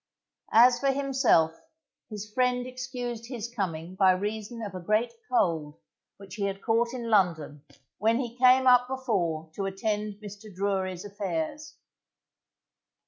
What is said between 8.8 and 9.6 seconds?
before